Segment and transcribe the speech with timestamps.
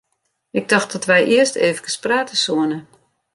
[0.59, 2.77] Ik tocht dat wy earst eefkes prate soene.